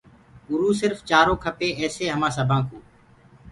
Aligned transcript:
اُروُ 0.49 0.69
سرڦ 0.79 0.97
چآرو 1.09 1.35
کپي 1.43 1.67
ايسيئيٚ 1.79 2.13
همآن 2.13 2.31
سبآن 2.37 2.61
ڪي 2.69 2.77